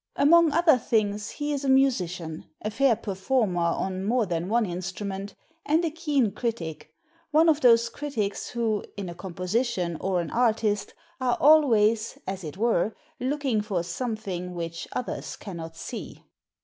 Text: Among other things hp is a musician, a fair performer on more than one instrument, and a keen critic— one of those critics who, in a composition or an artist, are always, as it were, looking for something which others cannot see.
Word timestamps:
Among 0.15 0.51
other 0.51 0.79
things 0.79 1.33
hp 1.33 1.53
is 1.53 1.63
a 1.63 1.69
musician, 1.69 2.45
a 2.63 2.71
fair 2.71 2.95
performer 2.95 3.61
on 3.61 4.03
more 4.03 4.25
than 4.25 4.49
one 4.49 4.65
instrument, 4.65 5.35
and 5.63 5.85
a 5.85 5.91
keen 5.91 6.31
critic— 6.31 6.91
one 7.29 7.47
of 7.47 7.61
those 7.61 7.87
critics 7.87 8.47
who, 8.49 8.83
in 8.97 9.09
a 9.09 9.13
composition 9.13 9.97
or 10.01 10.19
an 10.19 10.31
artist, 10.31 10.95
are 11.19 11.37
always, 11.39 12.17
as 12.25 12.43
it 12.43 12.57
were, 12.57 12.95
looking 13.19 13.61
for 13.61 13.83
something 13.83 14.55
which 14.55 14.87
others 14.91 15.35
cannot 15.35 15.77
see. 15.77 16.23